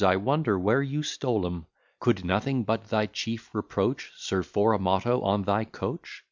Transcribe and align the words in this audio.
I 0.03 0.15
wonder 0.15 0.57
where 0.57 0.81
you 0.81 1.03
stole 1.03 1.45
'em. 1.45 1.67
Could 1.99 2.25
nothing 2.25 2.63
but 2.63 2.85
thy 2.85 3.05
chief 3.05 3.53
reproach 3.53 4.11
Serve 4.15 4.47
for 4.47 4.73
a 4.73 4.79
motto 4.79 5.21
on 5.21 5.43
thy 5.43 5.63
coach? 5.63 6.19